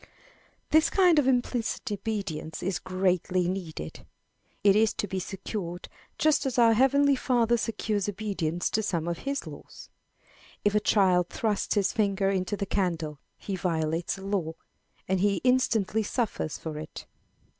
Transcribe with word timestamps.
This 0.71 0.89
kind 0.89 1.19
of 1.19 1.27
implicit 1.27 1.91
obedience 1.91 2.63
is 2.63 2.79
greatly 2.79 3.47
needed. 3.47 4.03
It 4.63 4.75
is 4.75 4.93
to 4.95 5.07
be 5.07 5.19
secured 5.19 5.89
just 6.17 6.47
as 6.47 6.57
our 6.57 6.73
heavenly 6.73 7.15
Father 7.15 7.55
secures 7.55 8.09
obedience 8.09 8.71
to 8.71 8.81
some 8.81 9.07
of 9.07 9.19
his 9.29 9.45
laws. 9.45 9.89
If 10.65 10.73
a 10.73 10.79
child 10.79 11.29
thrusts 11.29 11.75
his 11.75 11.93
finger 11.93 12.31
into 12.31 12.57
the 12.57 12.65
candle, 12.65 13.19
he 13.37 13.55
violates 13.55 14.17
a 14.17 14.23
law, 14.23 14.53
and 15.07 15.19
he 15.19 15.35
instantly 15.43 16.01
suffers 16.01 16.57
for 16.57 16.79
it. 16.79 17.05